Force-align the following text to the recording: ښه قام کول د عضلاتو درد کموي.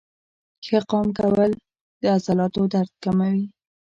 ښه 0.65 0.79
قام 0.89 1.07
کول 1.19 1.51
د 2.01 2.03
عضلاتو 2.15 2.61
درد 2.73 2.93
کموي. 3.03 3.43